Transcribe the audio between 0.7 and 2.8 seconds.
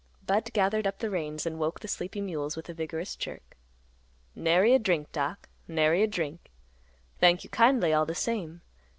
up the reins and woke the sleepy mules with a